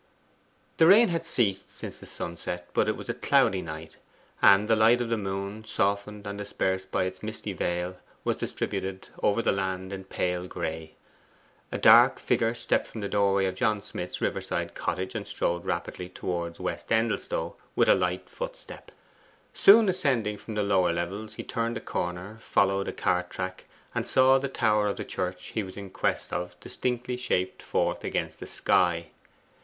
[0.77, 3.97] The rain had ceased since the sunset, but it was a cloudy night;
[4.41, 9.09] and the light of the moon, softened and dispersed by its misty veil, was distributed
[9.21, 10.95] over the land in pale gray.
[11.71, 15.65] A dark figure stepped from the doorway of John Smith's river side cottage, and strode
[15.65, 18.91] rapidly towards West Endelstow with a light footstep.
[19.53, 24.07] Soon ascending from the lower levels he turned a corner, followed a cart track, and
[24.07, 28.39] saw the tower of the church he was in quest of distinctly shaped forth against
[28.39, 29.11] the sky.